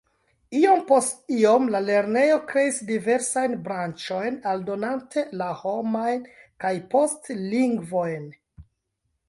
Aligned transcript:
Iom 0.59 0.79
post 0.91 1.19
iom 1.39 1.67
la 1.75 1.81
lernejo 1.89 2.39
kreis 2.53 2.79
diversajn 2.87 3.53
branĉojn 3.69 4.41
aldonante 4.55 5.27
la 5.43 5.53
homajn 5.63 6.27
kaj 6.65 6.75
poste 6.97 7.41
lingvojn. 7.55 8.29